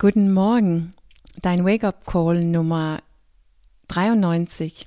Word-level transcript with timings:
Guten 0.00 0.32
Morgen, 0.32 0.94
dein 1.42 1.64
Wake-up-Call 1.64 2.44
Nummer 2.44 3.02
93. 3.88 4.86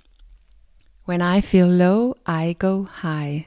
When 1.05 1.19
I 1.19 1.41
feel 1.41 1.65
low, 1.65 2.15
I 2.25 2.55
go 2.57 2.87
high. 3.03 3.43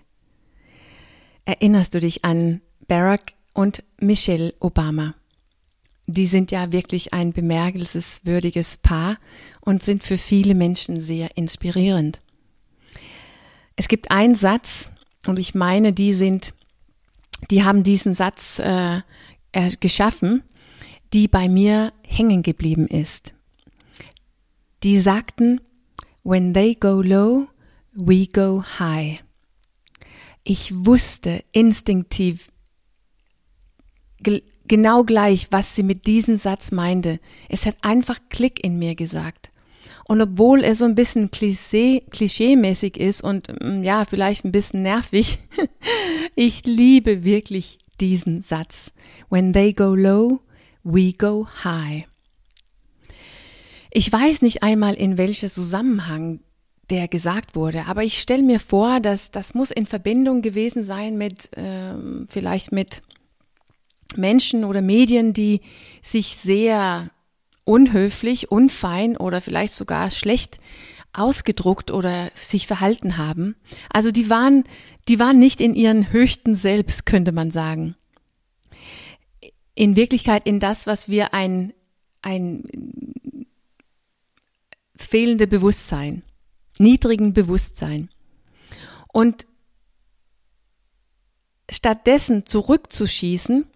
Erinnerst 1.47 1.95
du 1.95 2.01
dich 2.01 2.23
an 2.23 2.61
Barack 2.87 3.33
und 3.55 3.83
Michelle 3.99 4.53
Obama? 4.61 5.15
Die 6.05 6.27
sind 6.27 6.51
ja 6.51 6.71
wirklich 6.71 7.15
ein 7.15 7.33
bemerkenswürdiges 7.33 8.77
Paar 8.77 9.17
und 9.63 9.83
sind 9.83 10.05
für 10.05 10.19
viele 10.19 10.55
Menschen 10.55 11.01
sehr 11.01 11.35
inspirierend. 11.35 12.21
Es 13.75 13.89
gibt 13.89 14.11
einen 14.11 14.35
Satz, 14.35 14.91
und 15.27 15.39
ich 15.39 15.55
meine, 15.55 15.95
die 15.95 16.13
sind, 16.13 16.53
die 17.51 17.65
haben 17.65 17.85
diesen 17.85 18.13
Satz 18.13 18.59
äh, 18.59 19.01
geschaffen, 19.81 20.43
die 21.15 21.29
bei 21.29 21.49
mir 21.49 21.93
hängen 22.07 22.43
geblieben 22.43 22.89
ist. 22.89 23.35
Die 24.83 25.01
sagten, 25.01 25.61
when 26.25 26.53
they 26.53 26.75
go 26.75 27.01
low, 27.01 27.47
we 27.93 28.27
go 28.27 28.63
high. 28.79 29.23
Ich 30.43 30.85
wusste 30.85 31.43
instinktiv 31.53 32.51
genau 34.67 35.05
gleich, 35.05 35.49
was 35.51 35.75
sie 35.75 35.83
mit 35.83 36.07
diesem 36.07 36.37
Satz 36.37 36.73
meinte. 36.73 37.21
Es 37.49 37.65
hat 37.67 37.77
einfach 37.83 38.19
Klick 38.29 38.65
in 38.65 38.79
mir 38.79 38.95
gesagt. 38.95 39.53
Und 40.07 40.21
obwohl 40.21 40.63
er 40.63 40.75
so 40.75 40.85
ein 40.85 40.95
bisschen 40.95 41.31
Klischee, 41.31 42.03
klischeemäßig 42.11 42.99
ist 42.99 43.23
und 43.23 43.49
mm, 43.63 43.83
ja, 43.83 44.05
vielleicht 44.05 44.45
ein 44.45 44.53
bisschen 44.53 44.83
nervig, 44.83 45.39
ich 46.35 46.67
liebe 46.67 47.25
wirklich 47.25 47.79
diesen 48.01 48.43
Satz. 48.43 48.93
When 49.31 49.53
they 49.53 49.73
go 49.73 49.95
low, 49.95 50.41
We 50.85 51.15
Go 51.15 51.49
High. 51.65 52.07
Ich 53.91 54.13
weiß 54.13 54.43
nicht 54.43 54.63
einmal, 54.63 54.95
in 54.95 55.17
welcher 55.17 55.49
Zusammenhang 55.49 56.41
der 56.91 57.09
gesagt 57.09 57.57
wurde, 57.57 57.87
aber 57.87 58.05
ich 58.05 58.21
stelle 58.21 58.43
mir 58.43 58.61
vor, 58.61 59.01
dass 59.01 59.31
das 59.31 59.55
muss 59.55 59.71
in 59.71 59.87
Verbindung 59.87 60.43
gewesen 60.43 60.85
sein 60.85 61.17
mit 61.17 61.49
ähm, 61.57 62.27
vielleicht 62.29 62.73
mit 62.73 63.01
Menschen 64.15 64.65
oder 64.65 64.83
Medien, 64.83 65.33
die 65.33 65.63
sich 66.03 66.37
sehr 66.37 67.11
unhöflich, 67.65 68.51
unfein 68.53 69.17
oder 69.17 69.41
vielleicht 69.41 69.73
sogar 69.73 70.11
schlecht 70.11 70.61
ausgedruckt 71.15 71.91
oder 71.91 72.31
sich 72.35 72.67
verhalten 72.67 73.17
haben. 73.17 73.57
Also 73.89 74.11
die 74.11 74.29
waren, 74.29 74.65
die 75.09 75.19
waren 75.19 75.39
nicht 75.39 75.63
in 75.63 75.75
ihren 75.75 76.13
höchsten 76.13 76.55
Selbst, 76.55 77.07
könnte 77.07 77.33
man 77.33 77.51
sagen 77.51 77.97
in 79.75 79.97
Wirklichkeit 79.97 80.47
in 80.47 80.61
das, 80.61 80.87
was 80.87 81.09
wir 81.09 81.35
ein, 81.35 81.73
ein 82.23 82.65
fehlende 84.97 85.47
Bewusstsein, 85.47 86.23
niedrigen 86.79 87.33
Bewusstsein. 87.33 88.09
Und 89.13 89.47
stattdessen 91.71 92.45
zurückzuschießen 92.45 93.67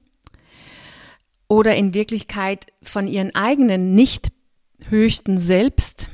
oder 1.49 1.77
in 1.77 1.95
Wirklichkeit 1.95 2.67
von 2.83 3.07
ihren 3.07 3.35
eigenen 3.35 3.95
nicht 3.95 4.31
höchsten 4.89 5.39
Selbst, 5.39 6.09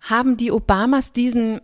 haben 0.00 0.36
die 0.36 0.50
Obamas 0.50 1.12
diesen 1.12 1.60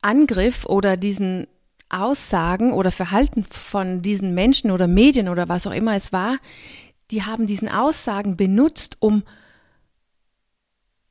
Angriff 0.00 0.66
oder 0.66 0.96
diesen 0.96 1.46
Aussagen 1.92 2.72
oder 2.72 2.90
Verhalten 2.90 3.44
von 3.44 4.02
diesen 4.02 4.34
Menschen 4.34 4.70
oder 4.70 4.86
Medien 4.86 5.28
oder 5.28 5.48
was 5.48 5.66
auch 5.66 5.72
immer 5.72 5.94
es 5.94 6.12
war, 6.12 6.38
die 7.10 7.22
haben 7.22 7.46
diesen 7.46 7.68
Aussagen 7.68 8.36
benutzt, 8.36 8.96
um, 9.00 9.22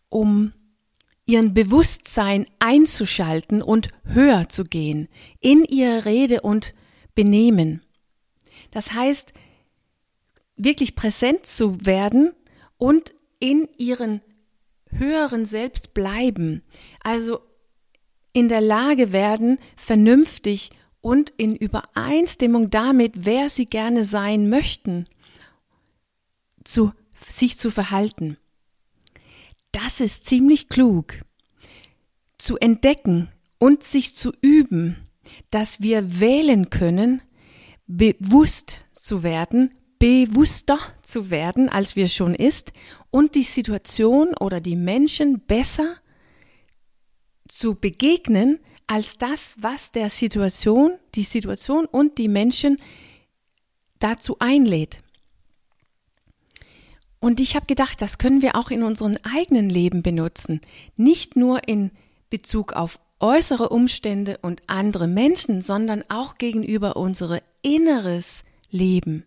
um 0.09 0.53
ihren 1.25 1.53
Bewusstsein 1.53 2.45
einzuschalten 2.59 3.61
und 3.61 3.89
höher 4.03 4.49
zu 4.49 4.63
gehen 4.63 5.07
in 5.39 5.63
ihre 5.63 6.05
Rede 6.05 6.41
und 6.41 6.73
Benehmen. 7.13 7.81
Das 8.71 8.93
heißt, 8.93 9.33
wirklich 10.55 10.95
präsent 10.95 11.45
zu 11.45 11.85
werden 11.85 12.33
und 12.77 13.13
in 13.39 13.67
ihren 13.77 14.21
höheren 14.89 15.45
Selbst 15.45 15.93
bleiben. 15.93 16.63
Also 17.01 17.41
in 18.33 18.49
der 18.49 18.61
Lage 18.61 19.11
werden, 19.11 19.57
vernünftig 19.75 20.71
und 21.01 21.31
in 21.37 21.55
Übereinstimmung 21.55 22.69
damit, 22.69 23.25
wer 23.25 23.49
sie 23.49 23.65
gerne 23.65 24.03
sein 24.03 24.49
möchten, 24.49 25.07
zu, 26.63 26.91
sich 27.27 27.57
zu 27.57 27.71
verhalten. 27.71 28.37
Das 29.71 29.99
ist 29.99 30.25
ziemlich 30.25 30.69
klug. 30.69 31.21
Zu 32.37 32.57
entdecken 32.57 33.29
und 33.57 33.83
sich 33.83 34.15
zu 34.15 34.31
üben, 34.41 34.97
dass 35.49 35.81
wir 35.81 36.19
wählen 36.19 36.69
können, 36.69 37.21
bewusst 37.87 38.85
zu 38.93 39.23
werden, 39.23 39.73
bewusster 39.99 40.79
zu 41.03 41.29
werden, 41.29 41.69
als 41.69 41.95
wir 41.95 42.07
schon 42.07 42.33
ist, 42.33 42.73
und 43.11 43.35
die 43.35 43.43
Situation 43.43 44.35
oder 44.35 44.59
die 44.59 44.75
Menschen 44.75 45.41
besser 45.41 45.97
zu 47.51 47.75
begegnen 47.75 48.59
als 48.87 49.17
das, 49.17 49.57
was 49.59 49.91
der 49.91 50.09
Situation, 50.09 50.97
die 51.15 51.23
Situation 51.23 51.85
und 51.85 52.17
die 52.17 52.29
Menschen 52.29 52.77
dazu 53.99 54.37
einlädt. 54.39 55.01
Und 57.19 57.41
ich 57.41 57.55
habe 57.55 57.65
gedacht, 57.65 58.01
das 58.01 58.17
können 58.17 58.41
wir 58.41 58.55
auch 58.55 58.71
in 58.71 58.83
unserem 58.83 59.17
eigenen 59.23 59.69
Leben 59.69 60.01
benutzen, 60.01 60.61
nicht 60.95 61.35
nur 61.35 61.67
in 61.67 61.91
Bezug 62.29 62.71
auf 62.71 62.99
äußere 63.19 63.67
Umstände 63.69 64.39
und 64.41 64.61
andere 64.67 65.07
Menschen, 65.07 65.61
sondern 65.61 66.03
auch 66.07 66.37
gegenüber 66.37 66.95
unser 66.95 67.41
inneres 67.61 68.45
Leben. 68.69 69.25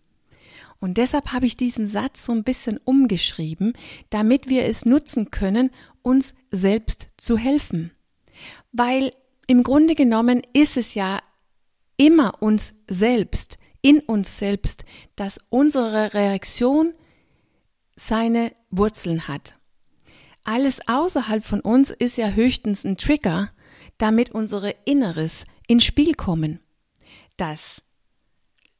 Und 0.79 0.97
deshalb 0.97 1.31
habe 1.31 1.45
ich 1.45 1.57
diesen 1.57 1.85
Satz 1.85 2.25
so 2.25 2.31
ein 2.33 2.43
bisschen 2.43 2.79
umgeschrieben, 2.83 3.73
damit 4.09 4.49
wir 4.49 4.65
es 4.65 4.83
nutzen 4.83 5.29
können, 5.29 5.69
uns 6.01 6.33
selbst 6.51 7.09
zu 7.17 7.37
helfen 7.37 7.94
weil 8.77 9.13
im 9.47 9.63
Grunde 9.63 9.95
genommen 9.95 10.41
ist 10.53 10.75
es 10.75 10.95
ja 10.95 11.21
immer 11.97 12.41
uns 12.41 12.73
selbst, 12.89 13.57
in 13.81 13.99
uns 13.99 14.37
selbst, 14.37 14.83
dass 15.15 15.39
unsere 15.49 16.13
Reaktion 16.13 16.93
seine 17.95 18.51
Wurzeln 18.71 19.27
hat. 19.27 19.57
Alles 20.43 20.79
außerhalb 20.87 21.43
von 21.45 21.61
uns 21.61 21.89
ist 21.89 22.17
ja 22.17 22.29
höchstens 22.29 22.83
ein 22.83 22.97
Trigger, 22.97 23.51
damit 23.97 24.31
unsere 24.31 24.75
Inneres 24.83 25.45
ins 25.67 25.85
Spiel 25.85 26.13
kommen. 26.13 26.59
Das 27.37 27.81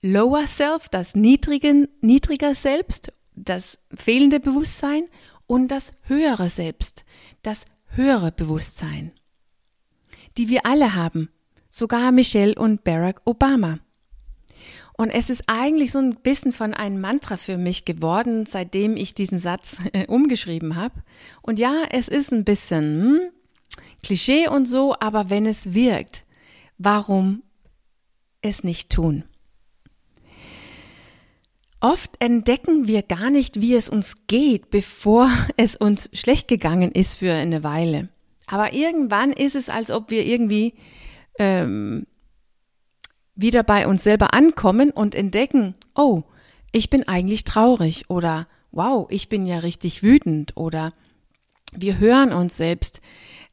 Lower 0.02 0.46
Self, 0.46 0.90
das 0.90 1.16
niedrigen, 1.16 1.88
niedriger 2.02 2.54
Selbst, 2.54 3.14
das 3.34 3.78
fehlende 3.96 4.40
Bewusstsein 4.42 5.06
und 5.48 5.70
das 5.70 5.94
höhere 6.04 6.50
Selbst, 6.50 7.06
das 7.44 7.66
höhere 7.88 8.32
Bewusstsein 8.32 9.14
die 10.38 10.50
wir 10.50 10.66
alle 10.66 10.96
haben, 10.96 11.30
sogar 11.70 12.12
Michelle 12.12 12.56
und 12.56 12.84
Barack 12.84 13.22
Obama. 13.26 13.80
Und 14.98 15.10
es 15.10 15.30
ist 15.30 15.44
eigentlich 15.48 15.92
so 15.92 16.00
ein 16.00 16.16
bisschen 16.24 16.54
von 16.54 16.74
einem 16.74 17.02
Mantra 17.02 17.36
für 17.36 17.58
mich 17.58 17.84
geworden, 17.84 18.46
seitdem 18.46 18.96
ich 18.96 19.14
diesen 19.14 19.40
Satz 19.40 19.82
äh, 19.92 20.06
umgeschrieben 20.08 20.78
habe. 20.78 21.04
Und 21.42 21.60
ja, 21.60 21.84
es 21.90 22.08
ist 22.08 22.32
ein 22.32 22.46
bisschen 22.46 23.02
hm, 23.02 23.20
Klischee 24.04 24.48
und 24.48 24.68
so, 24.68 24.96
aber 25.00 25.30
wenn 25.30 25.46
es 25.46 25.74
wirkt, 25.74 26.24
warum 26.78 27.44
es 28.42 28.64
nicht 28.64 28.90
tun? 28.90 29.26
Oft 31.82 32.16
entdecken 32.20 32.88
wir 32.88 33.04
gar 33.04 33.30
nicht, 33.30 33.62
wie 33.62 33.76
es 33.76 33.90
uns 33.90 34.28
geht, 34.28 34.70
bevor 34.70 35.30
es 35.58 35.76
uns 35.76 36.10
schlecht 36.14 36.48
gegangen 36.48 36.92
ist 36.92 37.16
für 37.16 37.34
eine 37.34 37.64
Weile. 37.64 38.10
Aber 38.48 38.74
irgendwann 38.74 39.32
ist 39.32 39.56
es, 39.56 39.70
als 39.70 39.92
ob 39.92 40.10
wir 40.10 40.26
irgendwie 40.26 40.74
ähm, 41.40 42.06
wieder 43.36 43.64
bei 43.64 43.88
uns 43.88 44.04
selber 44.04 44.34
ankommen 44.34 44.92
und 44.92 45.16
entdecken, 45.16 45.76
oh, 45.96 46.24
ich 46.72 46.90
bin 46.90 47.08
eigentlich 47.08 47.44
traurig 47.44 48.10
oder 48.10 48.48
wow, 48.72 49.08
ich 49.10 49.30
bin 49.30 49.46
ja 49.46 49.60
richtig 49.60 50.04
wütend 50.04 50.56
oder 50.58 50.94
wir 51.74 51.98
hören 51.98 52.34
uns 52.34 52.58
selbst, 52.58 53.02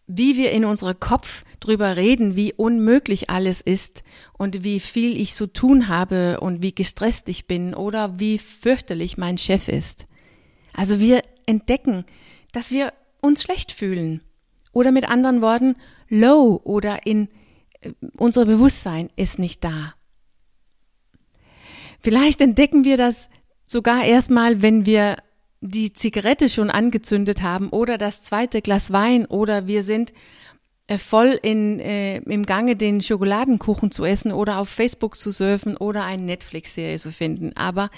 wie 0.07 0.37
wir 0.37 0.51
in 0.51 0.65
unserem 0.65 0.99
Kopf 0.99 1.45
drüber 1.61 1.97
reden, 1.97 2.37
wie 2.37 2.53
unmöglich 2.53 3.31
alles 3.31 3.61
ist 3.61 4.03
und 4.33 4.65
wie 4.65 4.81
viel 4.81 5.17
ich 5.17 5.35
zu 5.35 5.47
tun 5.47 5.89
habe 5.89 6.41
und 6.41 6.63
wie 6.63 6.75
gestresst 6.75 7.29
ich 7.29 7.47
bin 7.47 7.75
oder 7.75 8.19
wie 8.19 8.39
fürchterlich 8.39 9.17
mein 9.17 9.39
Chef 9.39 9.69
ist. 9.69 10.07
Also 10.75 11.01
wir 11.01 11.23
entdecken, 11.47 12.05
dass 12.53 12.71
wir 12.71 12.93
uns 13.21 13.43
schlecht 13.43 13.73
fühlen 13.73 14.21
oder 14.73 14.93
mit 14.93 15.09
anderen 15.09 15.41
Worten, 15.41 15.77
low 16.09 16.61
oder 16.65 17.07
in 17.07 17.29
äh, 17.81 17.93
unser 18.17 18.47
Bewusstsein 18.47 19.09
ist 19.17 19.39
nicht 19.39 19.65
da. 19.65 19.95
Vielleicht 22.01 22.41
entdecken 22.41 22.85
wir 22.85 22.97
das 22.97 23.29
sogar 23.67 24.05
erstmal, 24.05 24.61
wenn 24.63 24.87
wir 24.87 25.17
die 25.61 25.93
Zigarette 25.93 26.49
schon 26.49 26.71
angezündet 26.71 27.43
haben 27.43 27.69
oder 27.69 27.97
das 27.97 28.23
zweite 28.23 28.61
Glas 28.61 28.93
Wein 28.93 29.27
oder 29.27 29.69
wir 29.69 29.85
sind 29.85 30.13
äh, 30.89 30.99
voll 30.99 31.39
in, 31.41 31.79
äh, 31.79 32.17
im 32.19 32.45
Gange 32.45 32.75
den 32.75 33.01
Schokoladenkuchen 33.01 33.93
zu 33.93 34.05
essen 34.05 34.33
oder 34.33 34.59
auf 34.59 34.69
Facebook 34.69 35.17
zu 35.17 35.31
surfen 35.31 35.77
oder 35.77 36.05
eine 36.05 36.25
Netflix-Serie 36.25 36.99
zu 36.99 37.13
finden. 37.13 37.53
Aber 37.55 37.91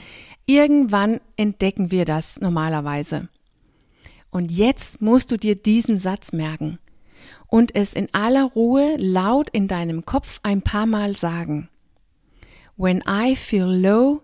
irgendwann 0.44 1.20
entdecken 1.36 1.90
wir 1.90 2.04
das 2.04 2.40
normalerweise. 2.40 3.28
Und 4.34 4.50
jetzt 4.50 5.00
musst 5.00 5.31
du 5.31 5.36
dir 5.36 5.54
diesen 5.54 5.96
Satz 5.96 6.32
merken 6.32 6.81
und 7.46 7.72
es 7.76 7.92
in 7.92 8.12
aller 8.12 8.42
Ruhe 8.42 8.96
laut 8.96 9.48
in 9.50 9.69
deinem 9.69 10.04
Kopf 10.06 10.40
ein 10.42 10.60
paar 10.60 10.86
Mal 10.86 11.14
sagen. 11.14 11.69
When 12.76 13.00
I 13.08 13.36
feel 13.36 13.66
low, 13.66 14.22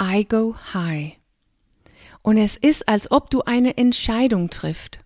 I 0.00 0.24
go 0.24 0.56
high. 0.72 1.18
Und 2.22 2.38
es 2.38 2.56
ist, 2.56 2.88
als 2.88 3.10
ob 3.10 3.28
du 3.28 3.42
eine 3.42 3.76
Entscheidung 3.76 4.48
triffst. 4.48 5.00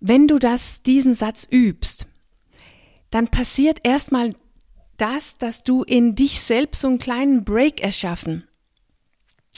Wenn 0.00 0.26
du 0.26 0.40
das, 0.40 0.82
diesen 0.82 1.14
Satz 1.14 1.46
übst, 1.48 2.08
dann 3.12 3.28
passiert 3.28 3.78
erstmal 3.84 4.34
das, 4.96 5.38
dass 5.38 5.62
du 5.62 5.84
in 5.84 6.16
dich 6.16 6.40
selbst 6.40 6.80
so 6.80 6.88
einen 6.88 6.98
kleinen 6.98 7.44
Break 7.44 7.80
erschaffen. 7.80 8.42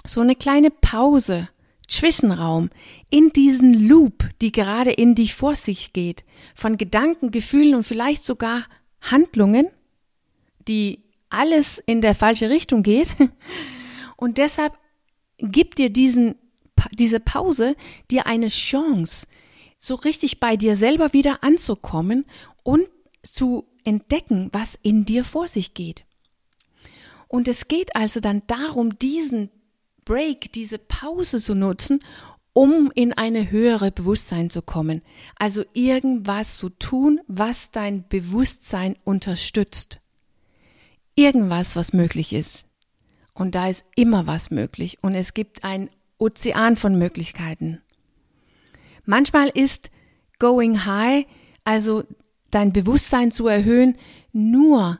So 0.05 0.21
eine 0.21 0.37
kleine 0.37 0.71
Pause, 0.71 1.49
Zwischenraum 1.93 2.71
in 3.11 3.31
diesen 3.31 3.75
Loop, 3.75 4.29
die 4.41 4.51
gerade 4.51 4.91
in 4.91 5.15
dich 5.15 5.35
vor 5.35 5.57
sich 5.57 5.93
geht, 5.93 6.25
von 6.55 6.79
Gedanken, 6.79 7.31
Gefühlen 7.31 7.75
und 7.75 7.85
vielleicht 7.85 8.25
sogar 8.25 8.65
Handlungen, 9.01 9.69
die 10.69 11.03
alles 11.29 11.79
in 11.85 12.01
der 12.01 12.15
falsche 12.15 12.51
Richtung 12.51 12.83
geht. 12.83 13.09
Und 14.17 14.39
deshalb 14.39 14.75
gibt 15.39 15.79
dir 15.79 15.91
diesen, 15.91 16.37
diese 16.93 17.19
Pause 17.19 17.75
dir 18.11 18.27
eine 18.27 18.49
Chance, 18.49 19.27
so 19.77 19.97
richtig 19.97 20.39
bei 20.39 20.57
dir 20.57 20.77
selber 20.77 21.13
wieder 21.13 21.43
anzukommen 21.43 22.25
und 22.63 22.87
zu 23.25 23.67
entdecken, 23.83 24.49
was 24.53 24.79
in 24.83 25.05
dir 25.05 25.25
vor 25.25 25.49
sich 25.49 25.75
geht. 25.75 26.05
Und 27.27 27.49
es 27.49 27.67
geht 27.67 27.97
also 27.97 28.21
dann 28.21 28.43
darum, 28.47 28.97
diesen 28.99 29.51
Break, 30.05 30.53
diese 30.53 30.79
Pause 30.79 31.41
zu 31.41 31.55
nutzen, 31.55 32.03
um 32.53 32.91
in 32.95 33.13
eine 33.13 33.51
höhere 33.51 33.91
Bewusstsein 33.91 34.51
zu 34.51 34.63
kommen. 34.63 35.03
Also 35.37 35.65
irgendwas 35.73 36.59
zu 36.59 36.69
tun, 36.71 37.21
was 37.27 37.71
dein 37.71 38.07
Bewusstsein 38.09 38.97
unterstützt. 39.05 40.01
Irgendwas, 41.15 41.77
was 41.77 41.93
möglich 41.93 42.33
ist. 42.33 42.67
Und 43.35 43.55
da 43.55 43.69
ist 43.69 43.85
immer 43.97 44.27
was 44.27 44.51
möglich. 44.51 44.99
Und 45.03 45.15
es 45.15 45.35
gibt 45.35 45.65
ein 45.65 45.89
Ozean 46.19 46.77
von 46.77 46.99
Möglichkeiten. 46.99 47.81
Manchmal 49.05 49.49
ist 49.49 49.91
Going 50.39 50.85
High, 50.85 51.27
also 51.65 52.05
dein 52.51 52.73
Bewusstsein 52.73 53.33
zu 53.33 53.47
erhöhen, 53.47 53.97
nur 54.33 54.99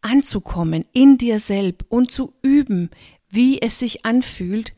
anzukommen 0.00 0.84
in 0.92 1.18
dir 1.18 1.40
selbst 1.40 1.86
und 1.88 2.10
zu 2.10 2.34
üben, 2.42 2.90
wie 3.30 3.60
es 3.60 3.78
sich 3.78 4.04
anfühlt, 4.04 4.74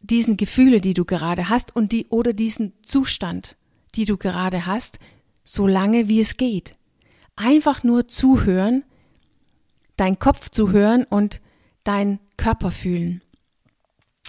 diesen 0.00 0.36
Gefühle, 0.36 0.80
die 0.80 0.94
du 0.94 1.04
gerade 1.04 1.48
hast 1.48 1.74
und 1.74 1.92
die 1.92 2.06
oder 2.08 2.32
diesen 2.32 2.72
Zustand, 2.82 3.56
die 3.94 4.04
du 4.04 4.16
gerade 4.16 4.66
hast, 4.66 4.98
so 5.44 5.66
lange 5.66 6.08
wie 6.08 6.20
es 6.20 6.36
geht. 6.36 6.76
Einfach 7.36 7.82
nur 7.82 8.08
zuhören, 8.08 8.84
dein 9.96 10.18
Kopf 10.18 10.50
zu 10.50 10.72
hören 10.72 11.04
und 11.04 11.40
dein 11.84 12.18
Körper 12.36 12.70
fühlen. 12.70 13.22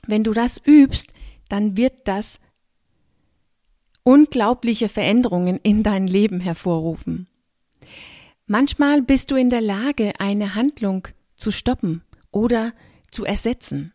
Wenn 0.07 0.23
du 0.23 0.33
das 0.33 0.61
übst, 0.65 1.13
dann 1.49 1.77
wird 1.77 2.07
das 2.07 2.39
unglaubliche 4.03 4.87
Veränderungen 4.87 5.59
in 5.63 5.81
dein 5.81 6.07
Leben 6.07 6.39
hervorrufen. 6.39 7.27
Manchmal 8.45 9.01
bist 9.01 9.31
du 9.31 9.35
in 9.35 9.49
der 9.49 9.61
Lage, 9.61 10.13
eine 10.19 10.53
Handlung 10.53 11.07
zu 11.35 11.51
stoppen 11.51 12.03
oder 12.29 12.73
zu 13.15 13.25
ersetzen. 13.25 13.93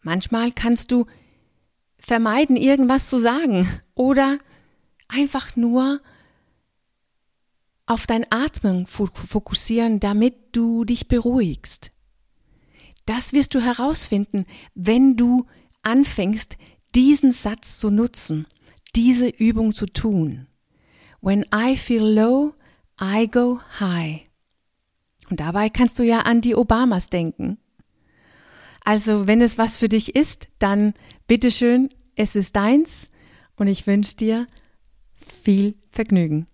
Manchmal 0.00 0.52
kannst 0.52 0.90
du 0.92 1.06
vermeiden, 1.98 2.56
irgendwas 2.56 3.08
zu 3.08 3.18
sagen 3.18 3.68
oder 3.94 4.38
einfach 5.08 5.56
nur 5.56 6.00
auf 7.86 8.06
dein 8.06 8.26
Atmen 8.30 8.86
fokussieren, 8.86 10.00
damit 10.00 10.34
du 10.52 10.84
dich 10.84 11.08
beruhigst. 11.08 11.90
Das 13.06 13.32
wirst 13.32 13.54
du 13.54 13.60
herausfinden, 13.60 14.46
wenn 14.74 15.16
du 15.16 15.46
anfängst, 15.82 16.56
diesen 16.94 17.32
Satz 17.32 17.78
zu 17.78 17.90
nutzen 17.90 18.46
diese 18.94 19.28
Übung 19.28 19.74
zu 19.74 19.86
tun. 19.86 20.46
When 21.20 21.44
I 21.54 21.76
feel 21.76 22.04
low, 22.04 22.54
I 23.00 23.28
go 23.28 23.60
high. 23.80 24.22
Und 25.30 25.40
dabei 25.40 25.68
kannst 25.68 25.98
du 25.98 26.02
ja 26.02 26.20
an 26.20 26.40
die 26.40 26.54
Obamas 26.54 27.08
denken. 27.08 27.58
Also, 28.84 29.26
wenn 29.26 29.40
es 29.40 29.58
was 29.58 29.78
für 29.78 29.88
dich 29.88 30.14
ist, 30.14 30.48
dann 30.58 30.92
bitteschön, 31.26 31.88
es 32.16 32.36
ist 32.36 32.54
deins 32.54 33.10
und 33.56 33.66
ich 33.66 33.86
wünsche 33.86 34.14
dir 34.14 34.46
viel 35.42 35.74
Vergnügen. 35.90 36.46